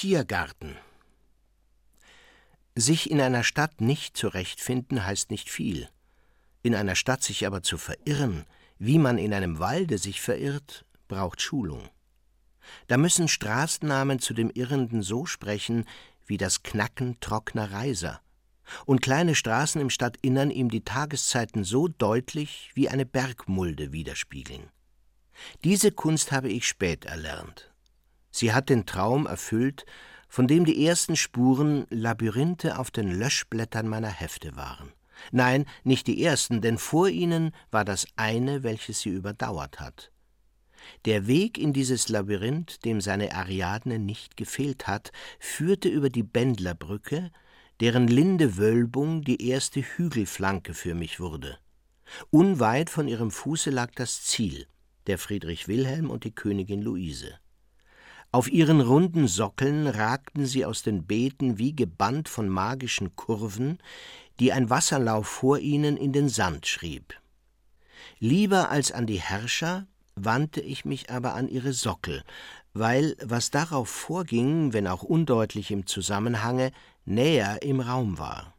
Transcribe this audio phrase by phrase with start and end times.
[0.00, 0.78] Tiergarten
[2.74, 5.90] Sich in einer Stadt nicht zurechtfinden heißt nicht viel.
[6.62, 8.46] In einer Stadt sich aber zu verirren,
[8.78, 11.90] wie man in einem Walde sich verirrt, braucht Schulung.
[12.86, 15.84] Da müssen Straßennamen zu dem Irrenden so sprechen
[16.26, 18.22] wie das Knacken trockener Reiser
[18.86, 24.70] und kleine Straßen im Stadtinnern ihm die Tageszeiten so deutlich wie eine Bergmulde widerspiegeln.
[25.62, 27.69] Diese Kunst habe ich spät erlernt.
[28.30, 29.84] Sie hat den Traum erfüllt,
[30.28, 34.92] von dem die ersten Spuren Labyrinthe auf den Löschblättern meiner Hefte waren.
[35.32, 40.12] Nein, nicht die ersten, denn vor ihnen war das eine, welches sie überdauert hat.
[41.04, 47.30] Der Weg in dieses Labyrinth, dem seine Ariadne nicht gefehlt hat, führte über die Bändlerbrücke,
[47.80, 51.58] deren linde Wölbung die erste Hügelflanke für mich wurde.
[52.30, 54.66] Unweit von ihrem Fuße lag das Ziel,
[55.06, 57.38] der Friedrich Wilhelm und die Königin Luise.
[58.32, 63.78] Auf ihren runden Sockeln ragten sie aus den Beeten wie gebannt von magischen Kurven,
[64.38, 67.14] die ein Wasserlauf vor ihnen in den Sand schrieb.
[68.20, 72.22] Lieber als an die Herrscher wandte ich mich aber an ihre Sockel,
[72.72, 76.70] weil, was darauf vorging, wenn auch undeutlich im Zusammenhange,
[77.04, 78.54] näher im Raum war.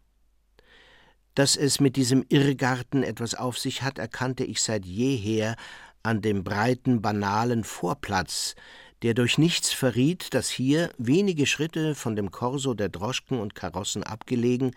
[1.34, 5.56] Dass es mit diesem Irrgarten etwas auf sich hat, erkannte ich seit jeher
[6.03, 8.56] an dem breiten, banalen Vorplatz,
[9.02, 14.04] der durch nichts verriet, dass hier, wenige Schritte von dem Korso der Droschken und Karossen
[14.04, 14.76] abgelegen,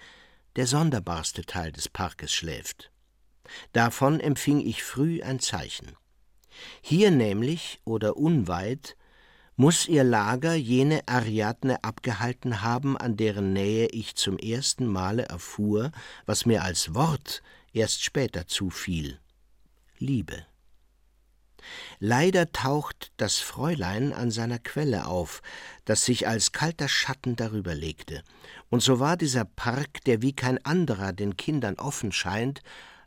[0.57, 2.91] der sonderbarste Teil des Parkes schläft.
[3.73, 5.97] Davon empfing ich früh ein Zeichen.
[6.81, 8.97] Hier nämlich oder unweit
[9.57, 15.93] muss ihr Lager jene Ariadne abgehalten haben, an deren Nähe ich zum ersten Male erfuhr,
[16.27, 19.21] was mir als Wort erst später zufiel
[19.99, 20.47] Liebe.
[21.99, 25.43] Leider taucht das Fräulein an seiner Quelle auf,
[25.85, 28.23] das sich als kalter Schatten darüber legte,
[28.71, 32.63] und so war dieser Park, der wie kein anderer den Kindern offen scheint,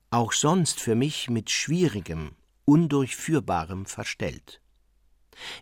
[0.10, 2.32] auch sonst für mich mit Schwierigem,
[2.66, 4.62] Undurchführbarem verstellt.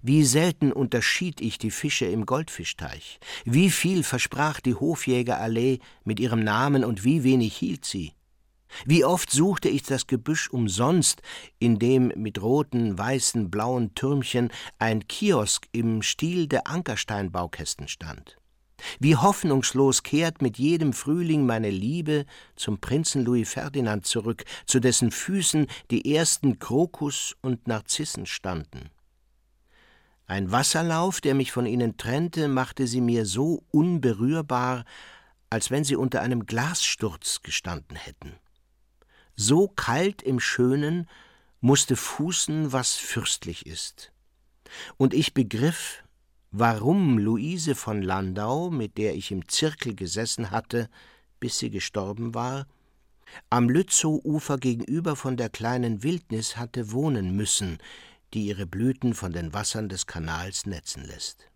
[0.02, 6.44] Wie selten unterschied ich die Fische im Goldfischteich, wie viel versprach die Hofjägerallee mit ihrem
[6.44, 8.14] Namen und wie wenig hielt sie.
[8.86, 11.22] Wie oft suchte ich das Gebüsch umsonst,
[11.60, 18.38] in dem mit roten, weißen, blauen Türmchen ein Kiosk im Stil der Ankersteinbaukästen stand.
[19.00, 22.26] Wie hoffnungslos kehrt mit jedem Frühling meine Liebe
[22.56, 28.90] zum Prinzen Louis Ferdinand zurück, zu dessen Füßen die ersten Krokus und Narzissen standen.
[30.28, 34.84] Ein Wasserlauf, der mich von ihnen trennte, machte sie mir so unberührbar,
[35.50, 38.34] als wenn sie unter einem Glassturz gestanden hätten.
[39.36, 41.10] So kalt im Schönen
[41.60, 44.12] musste fußen, was fürstlich ist.
[44.98, 46.04] Und ich begriff,
[46.52, 50.90] warum Luise von Landau, mit der ich im Zirkel gesessen hatte,
[51.40, 52.68] bis sie gestorben war,
[53.50, 57.80] am Lützow-Ufer gegenüber von der kleinen Wildnis hatte wohnen müssen,
[58.34, 61.50] die ihre Blüten von den Wassern des Kanals netzen lässt.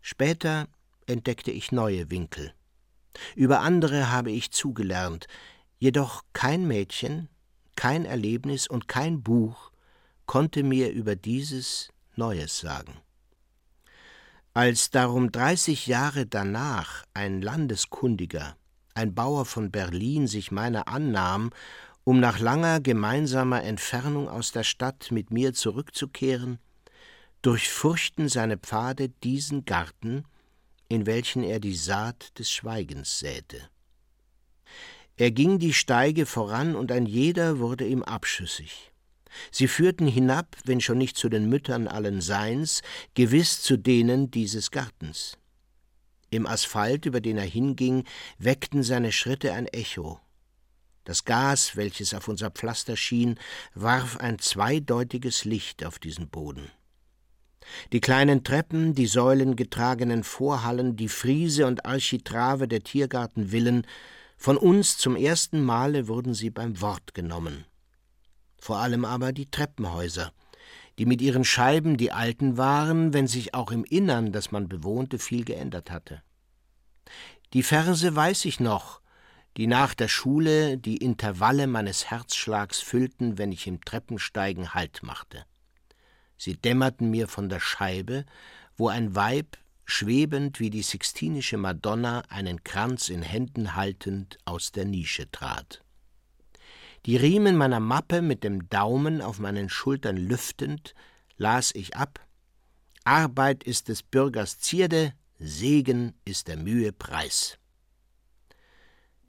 [0.00, 0.68] Später
[1.06, 2.52] entdeckte ich neue Winkel.
[3.36, 5.26] Über andere habe ich zugelernt,
[5.84, 7.28] jedoch kein Mädchen,
[7.76, 9.70] kein Erlebnis und kein Buch
[10.24, 12.94] konnte mir über dieses Neues sagen.
[14.54, 18.56] Als darum dreißig Jahre danach ein Landeskundiger,
[18.94, 21.50] ein Bauer von Berlin sich meiner annahm,
[22.04, 26.60] um nach langer gemeinsamer Entfernung aus der Stadt mit mir zurückzukehren,
[27.42, 30.24] durchfurchten seine Pfade diesen Garten,
[30.88, 33.68] in welchen er die Saat des Schweigens säte.
[35.16, 38.92] Er ging die Steige voran, und ein jeder wurde ihm abschüssig.
[39.50, 42.82] Sie führten hinab, wenn schon nicht zu den Müttern allen Seins,
[43.14, 45.38] gewiss zu denen dieses Gartens.
[46.30, 48.04] Im Asphalt, über den er hinging,
[48.38, 50.20] weckten seine Schritte ein Echo.
[51.04, 53.38] Das Gas, welches auf unser Pflaster schien,
[53.74, 56.70] warf ein zweideutiges Licht auf diesen Boden.
[57.92, 63.86] Die kleinen Treppen, die säulengetragenen Vorhallen, die Friese und Architrave der Tiergartenvillen,
[64.44, 67.64] von uns zum ersten Male wurden sie beim Wort genommen
[68.64, 70.32] vor allem aber die Treppenhäuser,
[70.98, 75.18] die mit ihren Scheiben die alten waren, wenn sich auch im Innern, das man bewohnte,
[75.18, 76.22] viel geändert hatte.
[77.52, 79.02] Die Verse weiß ich noch,
[79.58, 85.44] die nach der Schule die Intervalle meines Herzschlags füllten, wenn ich im Treppensteigen Halt machte.
[86.38, 88.24] Sie dämmerten mir von der Scheibe,
[88.78, 94.84] wo ein Weib, schwebend wie die Sixtinische Madonna, einen Kranz in Händen haltend, aus der
[94.84, 95.82] Nische trat.
[97.06, 100.94] Die Riemen meiner Mappe mit dem Daumen auf meinen Schultern lüftend,
[101.36, 102.24] las ich ab
[103.04, 107.58] Arbeit ist des Bürgers Zierde, Segen ist der Mühe Preis.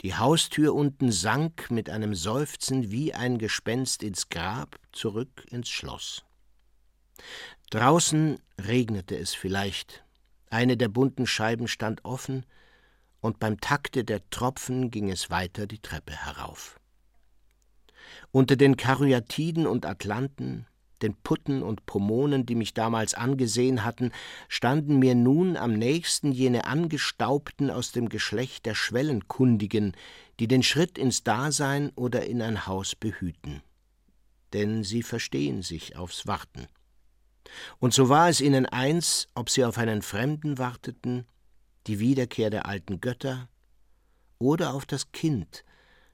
[0.00, 6.24] Die Haustür unten sank mit einem Seufzen wie ein Gespenst ins Grab zurück ins Schloss.
[7.68, 10.05] Draußen regnete es vielleicht,
[10.50, 12.44] eine der bunten Scheiben stand offen,
[13.20, 16.78] und beim Takte der Tropfen ging es weiter die Treppe herauf.
[18.30, 20.66] Unter den Karyatiden und Atlanten,
[21.02, 24.12] den Putten und Pomonen, die mich damals angesehen hatten,
[24.48, 29.92] standen mir nun am nächsten jene Angestaubten aus dem Geschlecht der Schwellenkundigen,
[30.40, 33.62] die den Schritt ins Dasein oder in ein Haus behüten.
[34.52, 36.66] Denn sie verstehen sich aufs Warten.
[37.78, 41.26] Und so war es ihnen eins, ob sie auf einen Fremden warteten,
[41.86, 43.48] die Wiederkehr der alten Götter,
[44.38, 45.64] oder auf das Kind,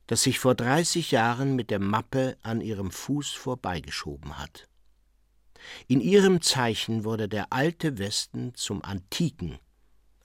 [0.07, 4.69] das sich vor dreißig Jahren mit der Mappe an ihrem Fuß vorbeigeschoben hat.
[5.87, 9.59] In ihrem Zeichen wurde der alte Westen zum Antiken,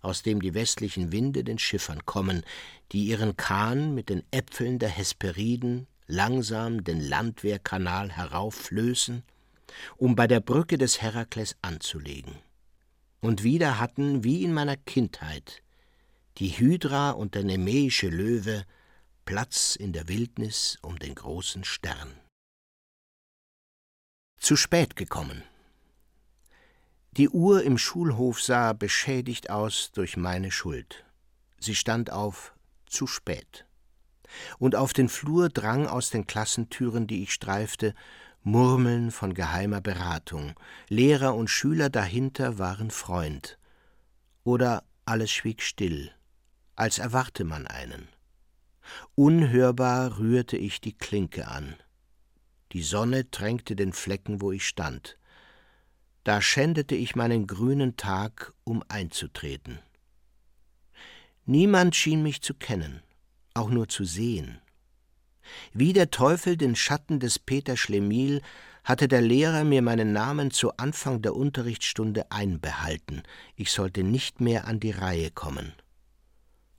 [0.01, 2.43] aus dem die westlichen Winde den Schiffern kommen,
[2.91, 9.23] die ihren Kahn mit den Äpfeln der Hesperiden langsam den Landwehrkanal heraufflößen,
[9.97, 12.35] um bei der Brücke des Herakles anzulegen.
[13.19, 15.63] Und wieder hatten, wie in meiner Kindheit,
[16.37, 18.63] die Hydra und der nemäische Löwe
[19.25, 22.13] Platz in der Wildnis um den großen Stern.
[24.39, 25.43] Zu spät gekommen.
[27.17, 31.03] Die Uhr im Schulhof sah beschädigt aus durch meine Schuld.
[31.59, 32.53] Sie stand auf
[32.85, 33.65] zu spät.
[34.59, 37.95] Und auf den Flur drang aus den Klassentüren, die ich streifte,
[38.47, 40.53] Murmeln von geheimer Beratung.
[40.87, 43.59] Lehrer und Schüler dahinter waren Freund.
[44.45, 46.13] Oder alles schwieg still,
[46.77, 48.07] als erwarte man einen.
[49.15, 51.75] Unhörbar rührte ich die Klinke an.
[52.71, 55.17] Die Sonne tränkte den Flecken, wo ich stand.
[56.23, 59.79] Da schändete ich meinen grünen Tag, um einzutreten.
[61.45, 63.03] Niemand schien mich zu kennen,
[63.53, 64.61] auch nur zu sehen.
[65.73, 68.41] Wie der Teufel den Schatten des Peter Schlemihl
[68.83, 73.23] hatte der Lehrer mir meinen Namen zu Anfang der Unterrichtsstunde einbehalten,
[73.55, 75.73] ich sollte nicht mehr an die Reihe kommen.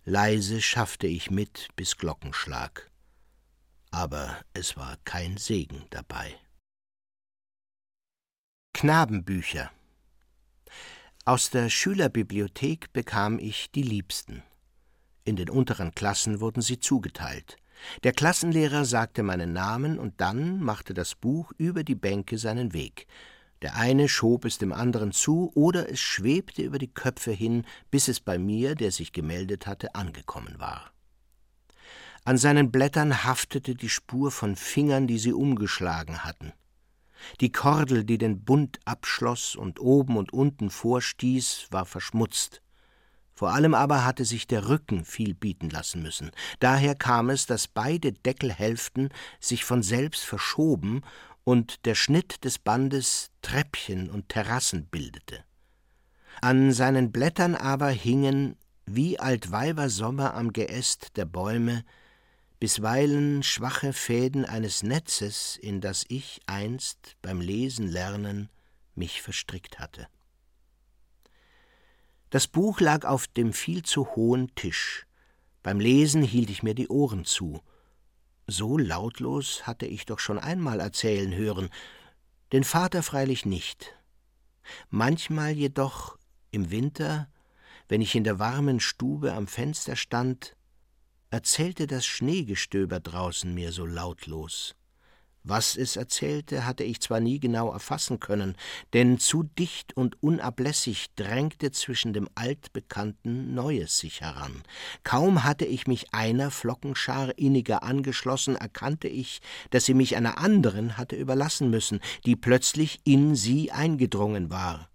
[0.05, 2.89] Leise schaffte ich mit bis Glockenschlag
[3.91, 6.35] aber es war kein Segen dabei.
[8.75, 9.71] Knabenbücher
[11.25, 14.43] Aus der Schülerbibliothek bekam ich die Liebsten.
[15.25, 17.57] In den unteren Klassen wurden sie zugeteilt.
[18.03, 23.07] Der Klassenlehrer sagte meinen Namen und dann machte das Buch über die Bänke seinen Weg.
[23.63, 28.09] Der eine schob es dem anderen zu oder es schwebte über die Köpfe hin, bis
[28.09, 30.93] es bei mir, der sich gemeldet hatte, angekommen war.
[32.25, 36.53] An seinen Blättern haftete die Spur von Fingern, die sie umgeschlagen hatten.
[37.41, 42.63] Die Kordel, die den Bund abschloss und oben und unten vorstieß, war verschmutzt.
[43.39, 46.33] Vor allem aber hatte sich der Rücken viel bieten lassen müssen.
[46.59, 51.03] Daher kam es, dass beide Deckelhälften sich von selbst verschoben
[51.45, 55.45] und der Schnitt des Bandes Treppchen und Terrassen bildete.
[56.41, 58.57] An seinen Blättern aber hingen,
[58.87, 61.85] wie Altweibersommer am Geäst der Bäume,
[62.59, 68.49] bisweilen schwache Fäden eines Netzes, in das ich einst beim Lesen lernen
[68.97, 70.09] mich verstrickt hatte.
[72.31, 75.07] Das Buch lag auf dem viel zu hohen Tisch.
[75.63, 77.63] Beim Lesen hielt ich mir die Ohren zu.
[78.47, 81.71] So lautlos hatte ich doch schon einmal erzählen hören,
[82.53, 83.95] den Vater freilich nicht.
[84.91, 86.19] Manchmal jedoch
[86.51, 87.29] im Winter,
[87.89, 90.57] wenn ich in der warmen Stube am Fenster stand,
[91.31, 94.75] erzählte das Schneegestöber draußen mir so lautlos.
[95.51, 98.55] Was es erzählte, hatte ich zwar nie genau erfassen können,
[98.93, 104.63] denn zu dicht und unablässig drängte zwischen dem Altbekannten Neues sich heran.
[105.05, 109.41] Kaum hatte ich mich einer Flockenschar inniger angeschlossen, erkannte ich,
[109.71, 114.91] dass sie mich einer anderen hatte überlassen müssen, die plötzlich in sie eingedrungen war.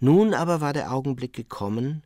[0.00, 2.02] Nun aber war der Augenblick gekommen,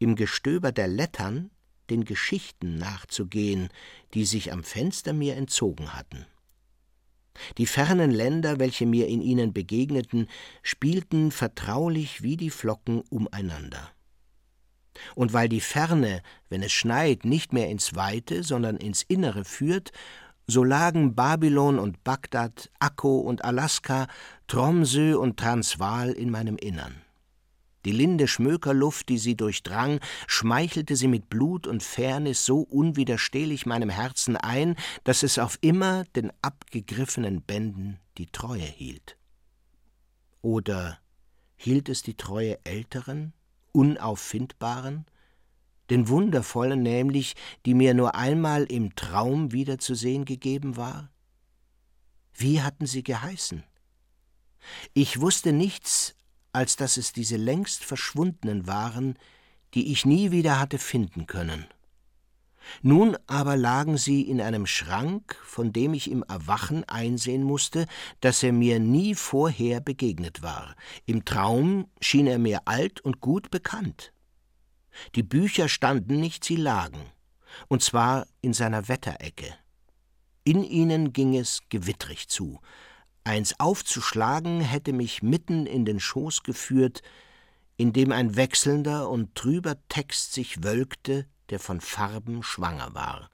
[0.00, 1.52] im Gestöber der Lettern
[1.90, 3.68] den Geschichten nachzugehen,
[4.14, 6.26] die sich am Fenster mir entzogen hatten.
[7.58, 10.28] Die fernen Länder, welche mir in ihnen begegneten,
[10.62, 13.90] spielten vertraulich wie die Flocken umeinander.
[15.14, 19.92] Und weil die Ferne, wenn es schneit, nicht mehr ins Weite, sondern ins Innere führt,
[20.46, 24.06] so lagen Babylon und Bagdad, Akko und Alaska,
[24.46, 27.05] Tromsø und Transvaal in meinem Innern.
[27.86, 33.88] Die linde Schmökerluft, die sie durchdrang, schmeichelte sie mit Blut und Fairness so unwiderstehlich meinem
[33.88, 39.16] Herzen ein, dass es auf immer den abgegriffenen Bänden die Treue hielt.
[40.42, 40.98] Oder
[41.56, 43.32] Hielt es die treue Älteren,
[43.72, 45.06] Unauffindbaren,
[45.90, 51.10] den Wundervollen nämlich, die mir nur einmal im Traum wiederzusehen gegeben war?
[52.34, 53.64] Wie hatten sie geheißen?
[54.92, 56.15] Ich wusste nichts,
[56.56, 59.18] als dass es diese längst verschwundenen waren,
[59.74, 61.66] die ich nie wieder hatte finden können.
[62.80, 67.86] Nun aber lagen sie in einem Schrank, von dem ich im Erwachen einsehen musste,
[68.22, 70.74] dass er mir nie vorher begegnet war.
[71.04, 74.14] Im Traum schien er mir alt und gut bekannt.
[75.14, 77.02] Die Bücher standen nicht, sie lagen,
[77.68, 79.54] und zwar in seiner Wetterecke.
[80.42, 82.60] In ihnen ging es gewittrig zu.
[83.26, 87.02] Eins aufzuschlagen hätte mich mitten in den Schoß geführt,
[87.76, 93.28] in dem ein wechselnder und trüber Text sich wölkte, der von Farben schwanger war.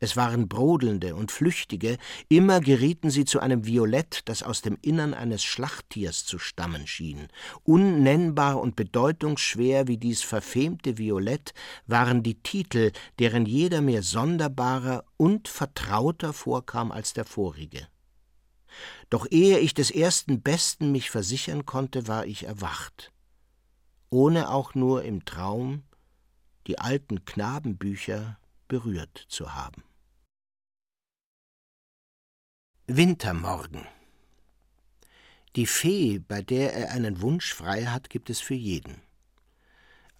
[0.00, 1.98] Es waren brodelnde und flüchtige,
[2.30, 7.28] immer gerieten sie zu einem Violett, das aus dem Innern eines Schlachttiers zu stammen schien.
[7.62, 11.52] Unnennbar und bedeutungsschwer wie dies verfemte Violett
[11.86, 17.86] waren die Titel, deren jeder mir sonderbarer und vertrauter vorkam als der vorige.
[19.10, 23.12] Doch ehe ich des ersten Besten mich versichern konnte, war ich erwacht,
[24.10, 25.84] ohne auch nur im Traum
[26.66, 28.38] die alten Knabenbücher
[28.68, 29.82] berührt zu haben.
[32.86, 33.86] Wintermorgen
[35.56, 39.00] Die Fee, bei der er einen Wunsch frei hat, gibt es für jeden.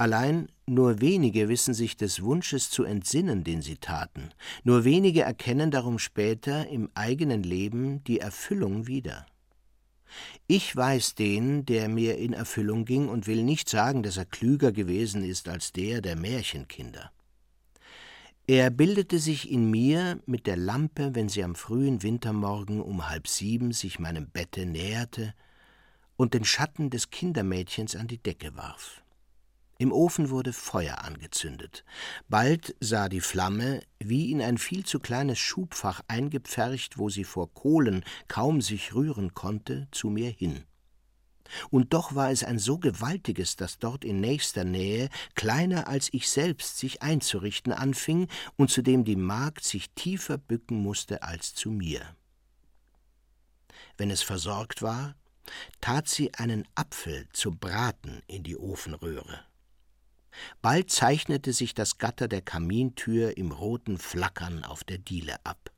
[0.05, 4.33] Allein nur wenige wissen sich des Wunsches zu entsinnen, den sie taten,
[4.63, 9.25] nur wenige erkennen darum später im eigenen Leben die Erfüllung wieder.
[10.47, 14.73] Ich weiß den, der mir in Erfüllung ging, und will nicht sagen, dass er klüger
[14.73, 17.11] gewesen ist als der der Märchenkinder.
[18.47, 23.27] Er bildete sich in mir mit der Lampe, wenn sie am frühen Wintermorgen um halb
[23.27, 25.33] sieben sich meinem Bette näherte
[26.19, 29.01] und den Schatten des Kindermädchens an die Decke warf.
[29.79, 31.85] Im Ofen wurde Feuer angezündet.
[32.29, 37.53] Bald sah die Flamme, wie in ein viel zu kleines Schubfach eingepfercht, wo sie vor
[37.53, 40.65] Kohlen kaum sich rühren konnte, zu mir hin.
[41.71, 46.29] Und doch war es ein so gewaltiges, das dort in nächster Nähe, kleiner als ich
[46.29, 51.71] selbst, sich einzurichten anfing und zu dem die Magd sich tiefer bücken musste als zu
[51.71, 52.17] mir.
[53.97, 55.15] Wenn es versorgt war,
[55.81, 59.45] tat sie einen Apfel zum Braten in die Ofenröhre.
[60.63, 65.71] Bald zeichnete sich das Gatter der Kamintür im roten Flackern auf der Diele ab.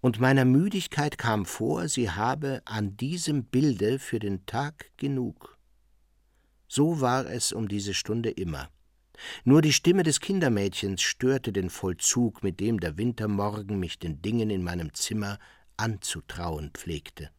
[0.00, 5.56] Und meiner Müdigkeit kam vor, sie habe an diesem Bilde für den Tag genug.
[6.68, 8.68] So war es um diese Stunde immer.
[9.44, 14.50] Nur die Stimme des Kindermädchens störte den Vollzug, mit dem der Wintermorgen mich den Dingen
[14.50, 15.38] in meinem Zimmer
[15.76, 17.30] anzutrauen pflegte.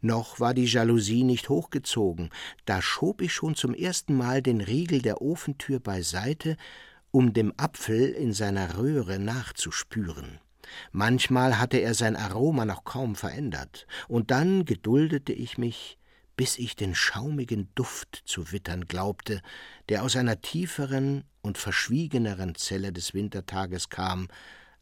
[0.00, 2.30] Noch war die Jalousie nicht hochgezogen,
[2.64, 6.56] da schob ich schon zum ersten Mal den Riegel der Ofentür beiseite,
[7.10, 10.38] um dem Apfel in seiner Röhre nachzuspüren.
[10.92, 15.98] Manchmal hatte er sein Aroma noch kaum verändert, und dann geduldete ich mich,
[16.36, 19.40] bis ich den schaumigen Duft zu wittern glaubte,
[19.88, 24.28] der aus einer tieferen und verschwiegeneren Zelle des Wintertages kam,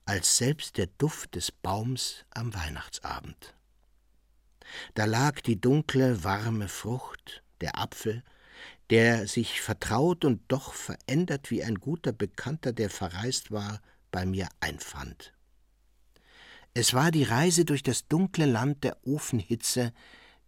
[0.04, 3.54] als selbst der Duft des Baums am Weihnachtsabend.
[4.94, 8.23] Da lag die dunkle, warme Frucht, der Apfel,
[8.90, 13.80] der sich vertraut und doch verändert wie ein guter Bekannter, der verreist war,
[14.11, 15.33] bei mir einfand.
[16.75, 19.92] Es war die Reise durch das dunkle Land der Ofenhitze,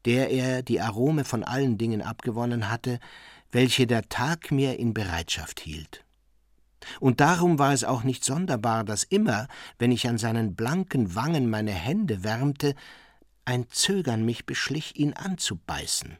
[0.04, 2.98] der er die Arome von allen Dingen abgewonnen hatte,
[3.50, 6.04] welche der Tag mir in Bereitschaft hielt.
[7.00, 11.48] Und darum war es auch nicht sonderbar, dass immer, wenn ich an seinen blanken Wangen
[11.48, 12.74] meine Hände wärmte,
[13.46, 16.18] ein Zögern mich beschlich, ihn anzubeißen.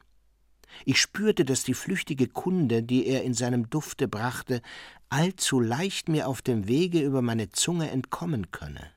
[0.85, 4.61] Ich spürte, dass die flüchtige Kunde, die er in seinem Dufte brachte,
[5.09, 8.91] allzu leicht mir auf dem Wege über meine Zunge entkommen könne.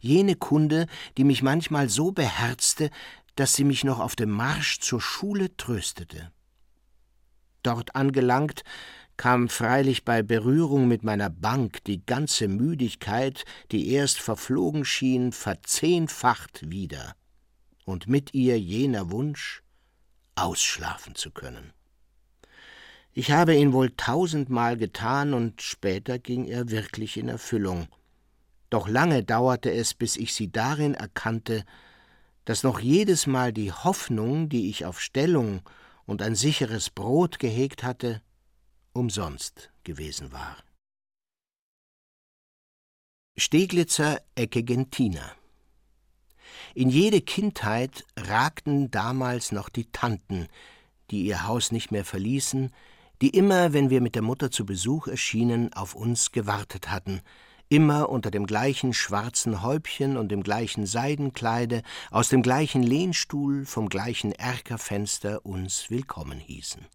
[0.00, 2.90] Jene Kunde, die mich manchmal so beherzte,
[3.36, 6.32] dass sie mich noch auf dem Marsch zur Schule tröstete.
[7.62, 8.62] Dort angelangt,
[9.16, 16.70] kam freilich bei Berührung mit meiner Bank die ganze Müdigkeit, die erst verflogen schien, verzehnfacht
[16.70, 17.16] wieder
[17.88, 19.62] und mit ihr jener Wunsch,
[20.34, 21.72] ausschlafen zu können.
[23.12, 27.88] Ich habe ihn wohl tausendmal getan, und später ging er wirklich in Erfüllung.
[28.68, 31.64] Doch lange dauerte es, bis ich sie darin erkannte,
[32.44, 35.62] dass noch jedes Mal die Hoffnung, die ich auf Stellung
[36.04, 38.20] und ein sicheres Brot gehegt hatte,
[38.92, 40.58] umsonst gewesen war.
[43.38, 45.37] Steglitzer Ecke Gentina
[46.74, 50.48] In jede Kindheit ragten damals noch die Tanten,
[51.10, 52.72] die ihr Haus nicht mehr verließen,
[53.20, 57.20] die immer, wenn wir mit der Mutter zu Besuch erschienen, auf uns gewartet hatten,
[57.68, 63.88] immer unter dem gleichen schwarzen Häubchen und dem gleichen Seidenkleide, aus dem gleichen Lehnstuhl, vom
[63.88, 66.86] gleichen Erkerfenster uns willkommen hießen.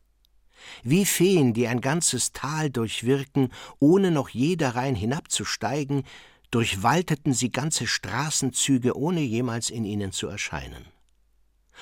[0.82, 6.03] Wie Feen, die ein ganzes Tal durchwirken, ohne noch je darein hinabzusteigen,
[6.53, 10.86] durchwalteten sie ganze Straßenzüge, ohne jemals in ihnen zu erscheinen.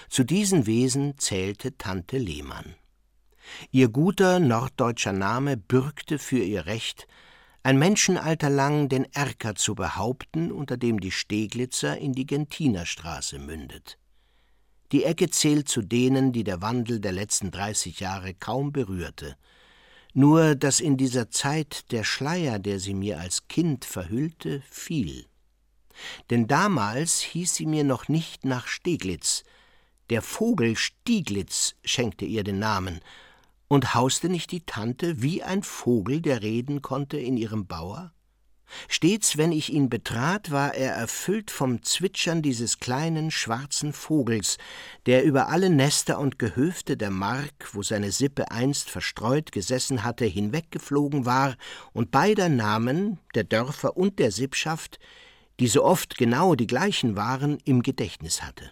[0.09, 2.75] Zu diesen Wesen zählte Tante Lehmann.
[3.71, 7.07] Ihr guter norddeutscher Name bürgte für ihr Recht,
[7.63, 13.99] ein Menschenalter lang den Erker zu behaupten, unter dem die Steglitzer in die Gentinerstraße mündet.
[14.93, 19.35] Die Ecke zählt zu denen, die der Wandel der letzten dreißig Jahre kaum berührte.
[20.13, 25.25] Nur dass in dieser Zeit der Schleier, der sie mir als Kind verhüllte, fiel.
[26.29, 29.43] Denn damals hieß sie mir noch nicht nach Steglitz,
[30.09, 32.99] der Vogel Stieglitz schenkte ihr den Namen,
[33.69, 38.11] und hauste nicht die Tante wie ein Vogel, der reden konnte, in ihrem Bauer?
[38.87, 44.57] Stets, wenn ich ihn betrat, war er erfüllt vom Zwitschern dieses kleinen schwarzen Vogels,
[45.05, 50.25] der über alle Nester und Gehöfte der Mark, wo seine Sippe einst verstreut gesessen hatte,
[50.25, 51.55] hinweggeflogen war
[51.93, 54.99] und beider Namen, der Dörfer und der Sippschaft,
[55.59, 58.71] die so oft genau die gleichen waren, im Gedächtnis hatte.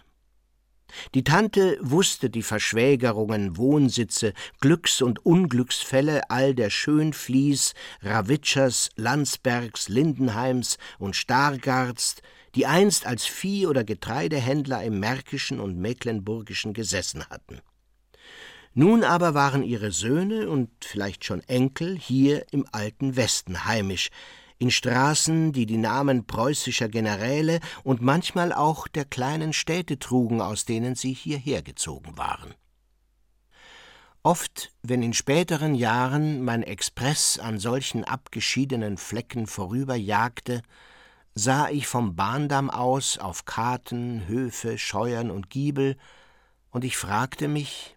[1.14, 10.78] Die Tante wusste die Verschwägerungen, Wohnsitze, Glücks- und Unglücksfälle all der Schönflies, Rawitschers, Landsbergs, Lindenheims
[10.98, 12.16] und Stargards,
[12.54, 17.60] die einst als Vieh- oder Getreidehändler im Märkischen und Mecklenburgischen gesessen hatten.
[18.72, 24.10] Nun aber waren ihre Söhne und vielleicht schon Enkel hier im alten Westen heimisch,
[24.60, 30.66] in Straßen, die die Namen preußischer Generäle und manchmal auch der kleinen Städte trugen, aus
[30.66, 32.54] denen sie hierher gezogen waren.
[34.22, 40.60] Oft, wenn in späteren Jahren mein Express an solchen abgeschiedenen Flecken vorüberjagte,
[41.34, 45.96] sah ich vom Bahndamm aus auf Karten, Höfe, Scheuern und Giebel,
[46.70, 47.96] und ich fragte mich,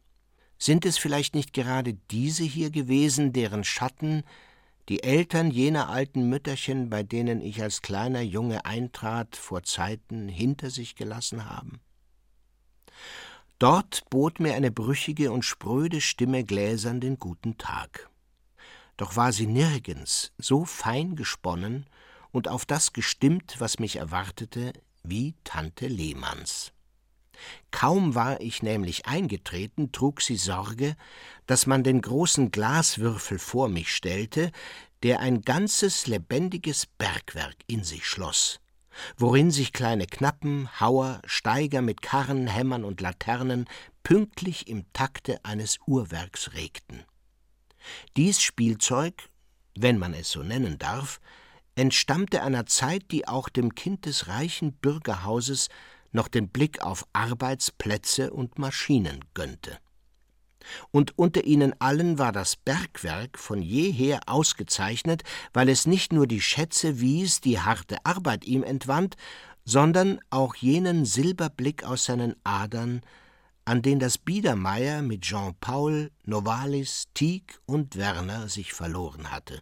[0.58, 4.24] sind es vielleicht nicht gerade diese hier gewesen, deren Schatten
[4.90, 10.70] die Eltern jener alten Mütterchen, bei denen ich als kleiner Junge eintrat, vor Zeiten hinter
[10.70, 11.80] sich gelassen haben?
[13.60, 18.10] Dort bot mir eine brüchige und spröde Stimme gläsern den guten Tag.
[18.98, 21.88] Doch war sie nirgends so fein gesponnen
[22.32, 26.73] und auf das gestimmt, was mich erwartete, wie Tante Lehmanns.
[27.72, 30.96] Kaum war ich nämlich eingetreten, trug sie Sorge,
[31.46, 34.52] dass man den großen Glaswürfel vor mich stellte,
[35.04, 38.60] der ein ganzes lebendiges Bergwerk in sich schloss,
[39.18, 43.66] worin sich kleine Knappen, Hauer, Steiger mit Karren, Hämmern und Laternen
[44.04, 47.04] pünktlich im Takte eines Uhrwerks regten.
[48.16, 49.30] Dies Spielzeug,
[49.76, 51.20] wenn man es so nennen darf,
[51.76, 55.70] entstammte einer Zeit, die auch dem Kind des reichen Bürgerhauses
[56.14, 59.78] noch den Blick auf Arbeitsplätze und Maschinen gönnte.
[60.92, 66.42] Und unter ihnen allen war das Bergwerk von jeher ausgezeichnet, weil es nicht nur die
[66.42, 69.16] Schätze wies, die harte Arbeit ihm entwand,
[69.66, 73.02] sondern auch jenen Silberblick aus seinen Adern,
[73.66, 79.62] an den das Biedermeier mit Jean Paul, Novalis, Tieck und Werner sich verloren hatte.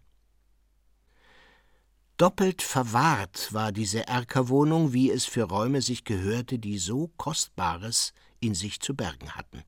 [2.22, 8.54] Doppelt verwahrt war diese Erkerwohnung, wie es für Räume sich gehörte, die so Kostbares in
[8.54, 9.64] sich zu bergen hatten.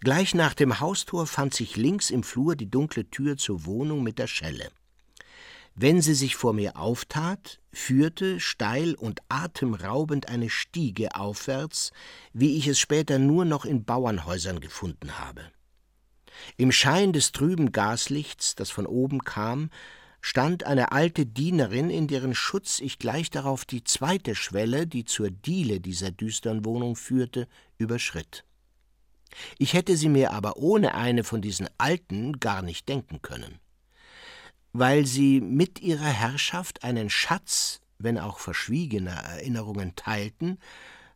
[0.00, 4.18] Gleich nach dem Haustor fand sich links im Flur die dunkle Tür zur Wohnung mit
[4.18, 4.68] der Schelle.
[5.74, 11.90] Wenn sie sich vor mir auftat, führte steil und atemraubend eine Stiege aufwärts,
[12.34, 15.40] wie ich es später nur noch in Bauernhäusern gefunden habe.
[16.58, 19.70] Im Schein des trüben Gaslichts, das von oben kam,
[20.28, 25.30] stand eine alte Dienerin, in deren Schutz ich gleich darauf die zweite Schwelle, die zur
[25.30, 27.46] Diele dieser düstern Wohnung führte,
[27.78, 28.44] überschritt.
[29.56, 33.60] Ich hätte sie mir aber ohne eine von diesen Alten gar nicht denken können.
[34.72, 40.58] Weil sie mit ihrer Herrschaft einen Schatz, wenn auch verschwiegener Erinnerungen teilten,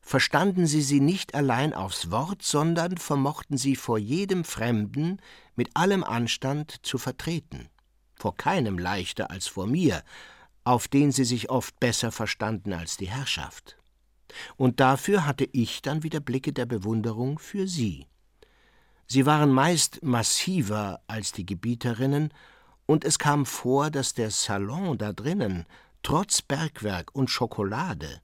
[0.00, 5.20] verstanden sie sie nicht allein aufs Wort, sondern vermochten sie vor jedem Fremden
[5.56, 7.68] mit allem Anstand zu vertreten
[8.20, 10.02] vor keinem leichter als vor mir,
[10.64, 13.76] auf den sie sich oft besser verstanden als die Herrschaft.
[14.56, 18.06] Und dafür hatte ich dann wieder Blicke der Bewunderung für sie.
[19.06, 22.32] Sie waren meist massiver als die Gebieterinnen,
[22.86, 25.64] und es kam vor, dass der Salon da drinnen,
[26.02, 28.20] trotz Bergwerk und Schokolade,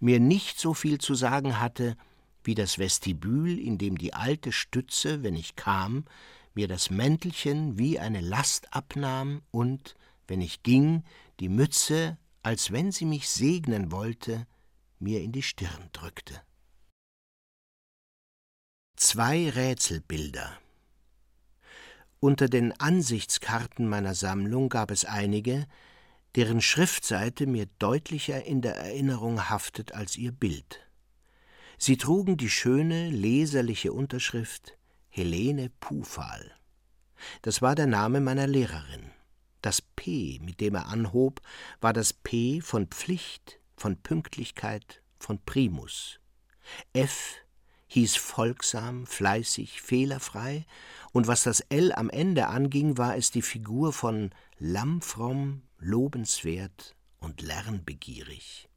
[0.00, 1.96] mir nicht so viel zu sagen hatte
[2.44, 6.04] wie das Vestibül, in dem die alte Stütze, wenn ich kam,
[6.58, 9.94] mir das Mäntelchen wie eine Last abnahm und,
[10.26, 11.04] wenn ich ging,
[11.38, 14.44] die Mütze, als wenn sie mich segnen wollte,
[14.98, 16.42] mir in die Stirn drückte.
[18.96, 20.58] Zwei Rätselbilder
[22.18, 25.64] Unter den Ansichtskarten meiner Sammlung gab es einige,
[26.34, 30.80] deren Schriftseite mir deutlicher in der Erinnerung haftet als ihr Bild.
[31.78, 34.77] Sie trugen die schöne, leserliche Unterschrift
[35.18, 36.52] Helene Pufal.
[37.42, 39.10] Das war der Name meiner Lehrerin.
[39.62, 41.40] Das P, mit dem er anhob,
[41.80, 46.20] war das P von Pflicht, von Pünktlichkeit, von Primus.
[46.92, 47.34] F
[47.88, 50.64] hieß folgsam, fleißig, fehlerfrei,
[51.10, 57.42] und was das L am Ende anging, war es die Figur von lammfromm, lobenswert und
[57.42, 58.67] lernbegierig.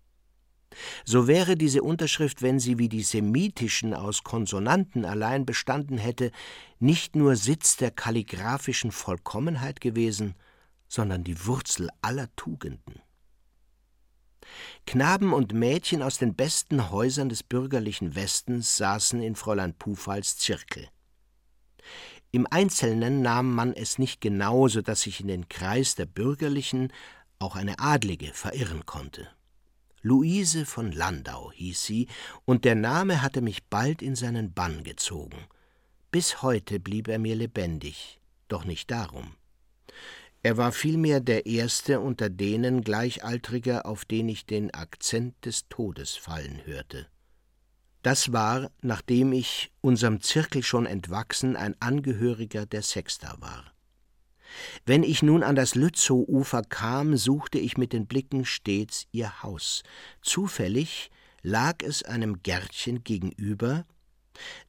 [1.04, 6.32] So wäre diese Unterschrift, wenn sie wie die semitischen aus Konsonanten allein bestanden hätte,
[6.80, 10.36] nicht nur Sitz der kalligraphischen Vollkommenheit gewesen,
[10.88, 13.02] sondern die Wurzel aller Tugenden.
[14.86, 20.88] Knaben und Mädchen aus den besten Häusern des bürgerlichen Westens saßen in Fräulein Pufals Zirkel.
[22.32, 26.92] Im Einzelnen nahm man es nicht genau, so dass sich in den Kreis der Bürgerlichen
[27.40, 29.28] auch eine Adlige verirren konnte.
[30.02, 32.08] Luise von Landau hieß sie,
[32.46, 35.38] und der Name hatte mich bald in seinen Bann gezogen.
[36.12, 39.36] Bis heute blieb er mir lebendig, doch nicht darum.
[40.44, 46.16] Er war vielmehr der erste unter denen Gleichaltriger, auf den ich den Akzent des Todes
[46.16, 47.08] fallen hörte.
[48.02, 53.71] Das war, nachdem ich, unserem Zirkel schon entwachsen, ein Angehöriger der Sexta war.
[54.86, 59.84] Wenn ich nun an das Lützow-Ufer kam, suchte ich mit den Blicken stets ihr Haus.
[60.22, 61.12] Zufällig
[61.42, 63.86] lag es einem Gärtchen gegenüber,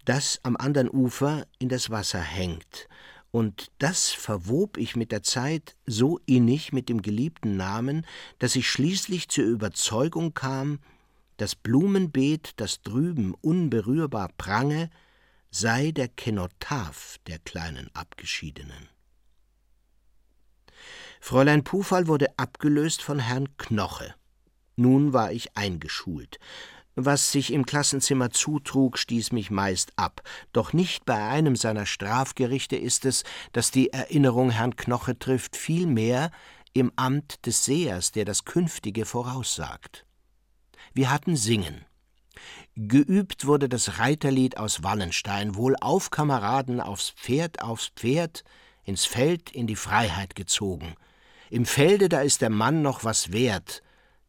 [0.05, 2.89] das am anderen Ufer in das Wasser hängt
[3.33, 8.07] und das verwob ich mit der Zeit so innig mit dem geliebten Namen,
[8.39, 10.79] dass ich schließlich zur Überzeugung kam,
[11.39, 14.91] das Blumenbeet, das drüben unberührbar prange,
[15.51, 18.91] sei der Kenotaph der kleinen Abgeschiedenen.
[21.25, 24.13] Fräulein Pufal wurde abgelöst von Herrn Knoche.
[24.75, 26.41] Nun war ich eingeschult.
[26.97, 32.75] Was sich im Klassenzimmer zutrug, stieß mich meist ab, doch nicht bei einem seiner Strafgerichte
[32.75, 36.33] ist es, dass die Erinnerung Herrn Knoche trifft, vielmehr
[36.73, 40.05] im Amt des Sehers, der das Künftige voraussagt.
[40.93, 41.85] Wir hatten Singen.
[42.75, 48.43] Geübt wurde das Reiterlied aus Wallenstein, wohl auf Kameraden, aufs Pferd, aufs Pferd,
[48.83, 50.97] ins Feld, in die Freiheit gezogen.
[51.53, 53.83] Im Felde, da ist der Mann noch was wert,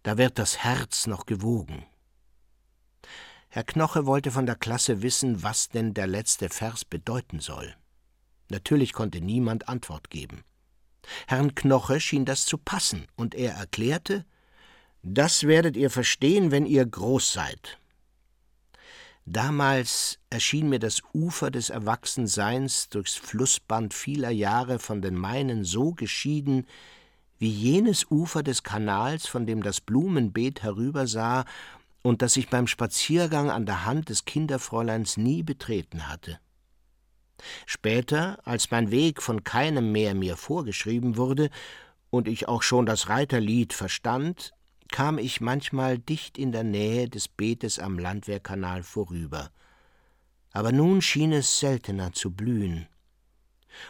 [0.04, 1.86] da wird das Herz noch gewogen.
[3.48, 7.78] Herr Knoche wollte von der Klasse wissen, was denn der letzte Vers bedeuten soll.
[8.50, 10.44] Natürlich konnte niemand Antwort geben.
[11.26, 14.26] Herrn Knoche schien das zu passen, und er erklärte
[15.02, 17.80] Das werdet ihr verstehen, wenn ihr groß seid.
[19.26, 25.94] Damals erschien mir das Ufer des Erwachsenseins durchs Flussband vieler Jahre von den meinen so
[25.94, 26.68] geschieden,
[27.40, 31.46] wie jenes Ufer des Kanals, von dem das Blumenbeet herübersah
[32.02, 36.40] und das ich beim Spaziergang an der Hand des Kinderfräuleins nie betreten hatte.
[37.66, 41.50] Später, als mein Weg von keinem mehr mir vorgeschrieben wurde
[42.10, 44.54] und ich auch schon das Reiterlied verstand,
[44.92, 49.50] kam ich manchmal dicht in der Nähe des Beetes am Landwehrkanal vorüber.
[50.52, 52.88] Aber nun schien es seltener zu blühen.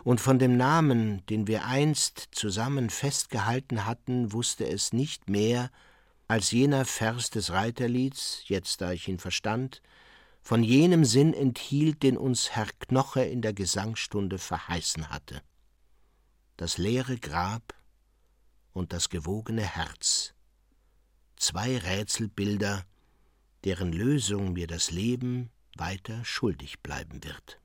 [0.03, 5.69] Und von dem Namen, den wir einst zusammen festgehalten hatten, wusste es nicht mehr
[6.27, 9.81] als jener Vers des Reiterlieds, jetzt da ich ihn verstand,
[10.41, 15.41] von jenem Sinn enthielt, den uns Herr Knoche in der Gesangsstunde verheißen hatte.
[16.57, 17.73] Das leere Grab
[18.73, 20.33] und das gewogene Herz,
[21.37, 22.85] zwei Rätselbilder,
[23.63, 27.59] deren Lösung mir das Leben weiter schuldig bleiben wird.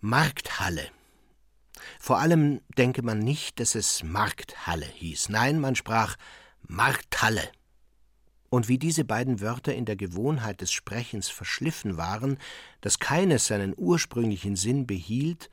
[0.00, 0.90] Markthalle
[1.98, 5.28] vor allem denke man nicht, dass es Markthalle hieß.
[5.28, 6.16] Nein, man sprach
[6.62, 7.42] Markthalle.
[8.50, 12.38] Und wie diese beiden Wörter in der Gewohnheit des Sprechens verschliffen waren,
[12.80, 15.50] dass keines seinen ursprünglichen Sinn behielt,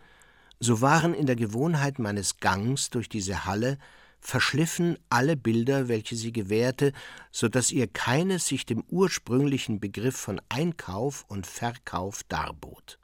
[0.59, 3.77] so waren in der Gewohnheit meines Gangs durch diese Halle
[4.21, 6.93] verschliffen alle Bilder, welche sie gewährte,
[7.31, 12.97] so dass ihr keines sich dem ursprünglichen Begriff von Einkauf und Verkauf darbot.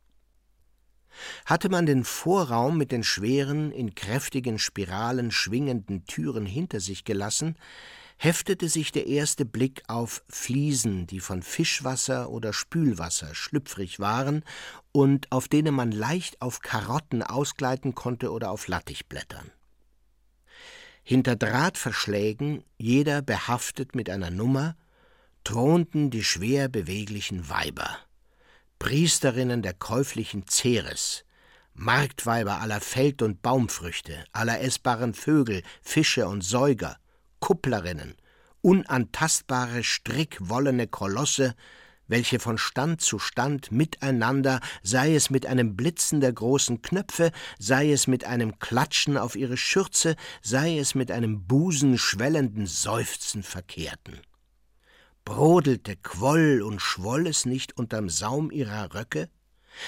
[1.45, 7.55] Hatte man den Vorraum mit den schweren, in kräftigen Spiralen schwingenden Türen hinter sich gelassen,
[8.17, 14.43] heftete sich der erste Blick auf Fliesen, die von Fischwasser oder Spülwasser schlüpfrig waren
[14.91, 19.49] und auf denen man leicht auf Karotten ausgleiten konnte oder auf Lattichblättern.
[21.03, 24.75] Hinter Drahtverschlägen, jeder behaftet mit einer Nummer,
[25.43, 27.97] thronten die schwer beweglichen Weiber,
[28.81, 31.23] Priesterinnen der käuflichen Ceres,
[31.75, 36.97] Marktweiber aller Feld- und Baumfrüchte, aller essbaren Vögel, Fische und Säuger,
[37.39, 38.15] Kupplerinnen,
[38.61, 41.53] unantastbare, strickwollene Kolosse,
[42.07, 47.91] welche von Stand zu Stand miteinander, sei es mit einem Blitzen der großen Knöpfe, sei
[47.91, 54.21] es mit einem Klatschen auf ihre Schürze, sei es mit einem Busen schwellenden Seufzen verkehrten.
[55.25, 59.29] Brodelte, quoll und schwoll es nicht unterm Saum ihrer Röcke?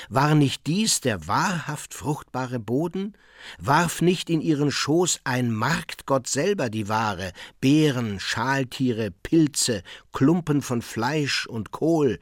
[0.09, 3.13] War nicht dies der wahrhaft fruchtbare Boden?
[3.59, 10.81] Warf nicht in ihren Schoß ein Marktgott selber die Ware, Beeren, Schaltiere, Pilze, Klumpen von
[10.81, 12.19] Fleisch und Kohl,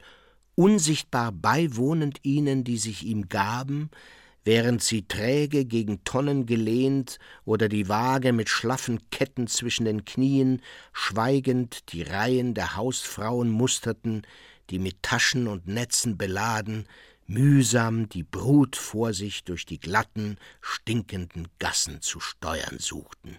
[0.54, 3.90] unsichtbar beiwohnend ihnen, die sich ihm gaben,
[4.44, 10.62] während sie träge gegen Tonnen gelehnt oder die Waage mit schlaffen Ketten zwischen den Knien,
[10.92, 14.22] schweigend die Reihen der Hausfrauen musterten,
[14.70, 16.86] die mit Taschen und Netzen beladen,
[17.26, 23.38] mühsam die Brut vor sich durch die glatten, stinkenden Gassen zu steuern suchten.